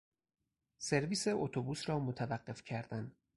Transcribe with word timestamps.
سرویس 0.77 1.27
اتوبوس 1.31 1.89
را 1.89 1.99
متوقف 1.99 2.63
کردن 2.63 3.15